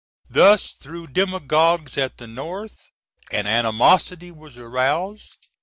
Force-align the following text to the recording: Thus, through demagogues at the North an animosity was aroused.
Thus, 0.31 0.71
through 0.71 1.09
demagogues 1.13 1.95
at 1.95 2.17
the 2.17 2.25
North 2.25 2.89
an 3.31 3.45
animosity 3.45 4.31
was 4.31 4.57
aroused. 4.57 5.47